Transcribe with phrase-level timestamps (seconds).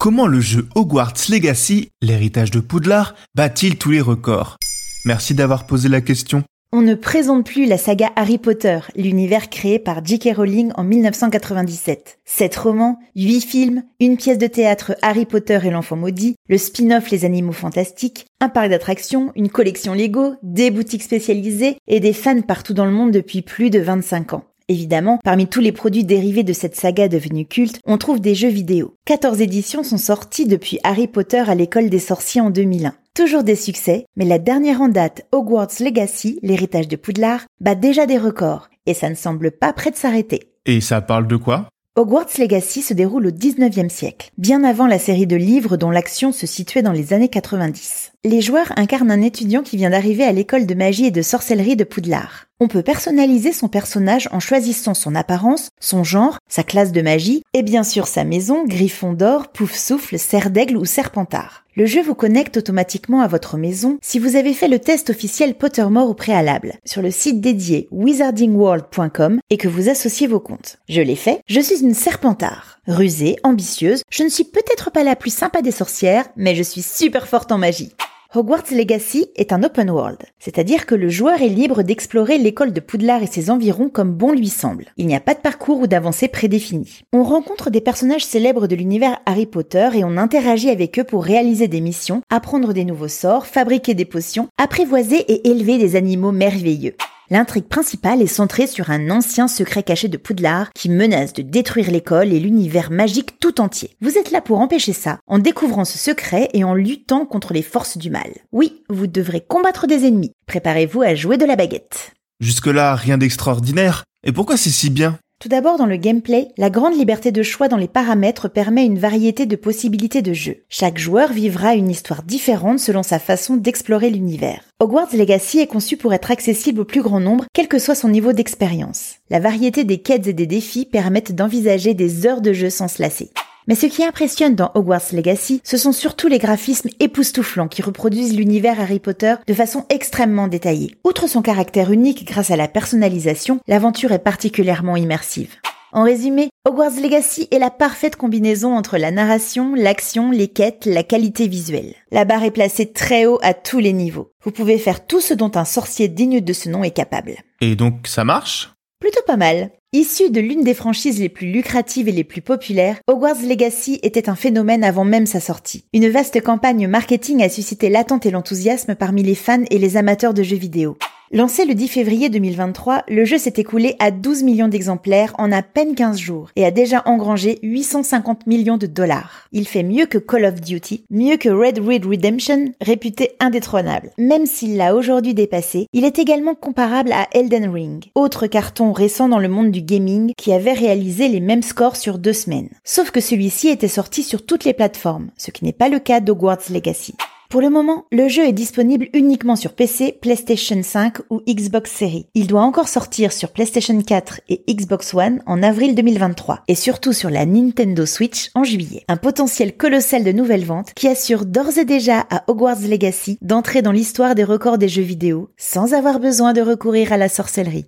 [0.00, 4.56] Comment le jeu Hogwarts Legacy, l'héritage de Poudlard, bat-il tous les records?
[5.04, 6.42] Merci d'avoir posé la question.
[6.72, 10.36] On ne présente plus la saga Harry Potter, l'univers créé par J.K.
[10.36, 12.18] Rowling en 1997.
[12.24, 17.10] Sept romans, huit films, une pièce de théâtre Harry Potter et l'enfant maudit, le spin-off
[17.10, 22.40] Les Animaux Fantastiques, un parc d'attractions, une collection Lego, des boutiques spécialisées et des fans
[22.40, 24.44] partout dans le monde depuis plus de 25 ans.
[24.70, 28.46] Évidemment, parmi tous les produits dérivés de cette saga devenue culte, on trouve des jeux
[28.48, 28.94] vidéo.
[29.04, 32.94] 14 éditions sont sorties depuis Harry Potter à l'école des sorciers en 2001.
[33.12, 38.06] Toujours des succès, mais la dernière en date, Hogwarts Legacy, l'héritage de Poudlard, bat déjà
[38.06, 40.52] des records, et ça ne semble pas prêt de s'arrêter.
[40.66, 41.68] Et ça parle de quoi?
[41.96, 46.30] Hogwarts Legacy se déroule au 19e siècle, bien avant la série de livres dont l'action
[46.30, 48.12] se situait dans les années 90.
[48.24, 51.74] Les joueurs incarnent un étudiant qui vient d'arriver à l'école de magie et de sorcellerie
[51.74, 52.44] de Poudlard.
[52.60, 57.42] On peut personnaliser son personnage en choisissant son apparence, son genre, sa classe de magie
[57.54, 61.64] et bien sûr sa maison, griffon d'or, pouf souffle, serre d'aigle ou serpentard.
[61.76, 65.54] Le jeu vous connecte automatiquement à votre maison si vous avez fait le test officiel
[65.54, 70.78] Pottermore au préalable sur le site dédié wizardingworld.com et que vous associez vos comptes.
[70.88, 72.80] Je l'ai fait, je suis une serpentard.
[72.88, 76.82] Rusée, ambitieuse, je ne suis peut-être pas la plus sympa des sorcières, mais je suis
[76.82, 77.92] super forte en magie.
[78.32, 82.78] Hogwarts Legacy est un open world, c'est-à-dire que le joueur est libre d'explorer l'école de
[82.78, 84.86] Poudlard et ses environs comme bon lui semble.
[84.96, 87.00] Il n'y a pas de parcours ou d'avancée prédéfinie.
[87.12, 91.24] On rencontre des personnages célèbres de l'univers Harry Potter et on interagit avec eux pour
[91.24, 96.30] réaliser des missions, apprendre des nouveaux sorts, fabriquer des potions, apprivoiser et élever des animaux
[96.30, 96.94] merveilleux.
[97.32, 101.92] L'intrigue principale est centrée sur un ancien secret caché de Poudlard qui menace de détruire
[101.92, 103.90] l'école et l'univers magique tout entier.
[104.00, 107.62] Vous êtes là pour empêcher ça, en découvrant ce secret et en luttant contre les
[107.62, 108.32] forces du mal.
[108.50, 110.32] Oui, vous devrez combattre des ennemis.
[110.46, 112.14] Préparez-vous à jouer de la baguette.
[112.40, 114.02] Jusque-là, rien d'extraordinaire.
[114.24, 115.16] Et pourquoi c'est si bien?
[115.40, 118.98] Tout d'abord, dans le gameplay, la grande liberté de choix dans les paramètres permet une
[118.98, 120.64] variété de possibilités de jeu.
[120.68, 124.60] Chaque joueur vivra une histoire différente selon sa façon d'explorer l'univers.
[124.80, 128.10] Hogwarts Legacy est conçu pour être accessible au plus grand nombre, quel que soit son
[128.10, 129.14] niveau d'expérience.
[129.30, 133.00] La variété des quêtes et des défis permettent d'envisager des heures de jeu sans se
[133.00, 133.30] lasser.
[133.70, 138.36] Mais ce qui impressionne dans Hogwarts Legacy, ce sont surtout les graphismes époustouflants qui reproduisent
[138.36, 140.96] l'univers Harry Potter de façon extrêmement détaillée.
[141.04, 145.54] Outre son caractère unique grâce à la personnalisation, l'aventure est particulièrement immersive.
[145.92, 151.04] En résumé, Hogwarts Legacy est la parfaite combinaison entre la narration, l'action, les quêtes, la
[151.04, 151.94] qualité visuelle.
[152.10, 154.32] La barre est placée très haut à tous les niveaux.
[154.42, 157.36] Vous pouvez faire tout ce dont un sorcier digne de ce nom est capable.
[157.60, 158.72] Et donc ça marche?
[159.00, 159.70] Plutôt pas mal.
[159.94, 164.28] Issu de l'une des franchises les plus lucratives et les plus populaires, Hogwarts Legacy était
[164.28, 165.86] un phénomène avant même sa sortie.
[165.94, 170.34] Une vaste campagne marketing a suscité l'attente et l'enthousiasme parmi les fans et les amateurs
[170.34, 170.98] de jeux vidéo.
[171.32, 175.62] Lancé le 10 février 2023, le jeu s'est écoulé à 12 millions d'exemplaires en à
[175.62, 179.46] peine 15 jours et a déjà engrangé 850 millions de dollars.
[179.52, 184.10] Il fait mieux que Call of Duty, mieux que Red Red Redemption, réputé indétrônable.
[184.18, 189.28] Même s'il l'a aujourd'hui dépassé, il est également comparable à Elden Ring, autre carton récent
[189.28, 192.70] dans le monde du gaming qui avait réalisé les mêmes scores sur deux semaines.
[192.82, 196.18] Sauf que celui-ci était sorti sur toutes les plateformes, ce qui n'est pas le cas
[196.18, 197.14] d'Hogwarts Legacy.
[197.50, 202.26] Pour le moment, le jeu est disponible uniquement sur PC, PlayStation 5 ou Xbox Series.
[202.34, 207.12] Il doit encore sortir sur PlayStation 4 et Xbox One en avril 2023 et surtout
[207.12, 209.02] sur la Nintendo Switch en juillet.
[209.08, 213.82] Un potentiel colossal de nouvelles ventes qui assure d'ores et déjà à Hogwarts Legacy d'entrer
[213.82, 217.86] dans l'histoire des records des jeux vidéo sans avoir besoin de recourir à la sorcellerie.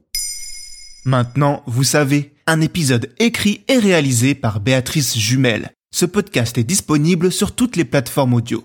[1.05, 5.70] Maintenant, vous savez, un épisode écrit et réalisé par Béatrice Jumel.
[5.94, 8.65] Ce podcast est disponible sur toutes les plateformes audio.